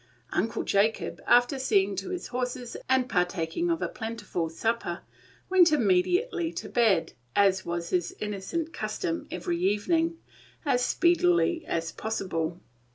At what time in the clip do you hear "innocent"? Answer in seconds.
8.19-8.73